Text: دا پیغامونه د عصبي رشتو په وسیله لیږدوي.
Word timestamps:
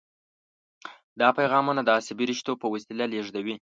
دا 1.19 1.29
پیغامونه 1.37 1.81
د 1.83 1.89
عصبي 1.99 2.25
رشتو 2.31 2.51
په 2.61 2.67
وسیله 2.73 3.05
لیږدوي. 3.13 3.55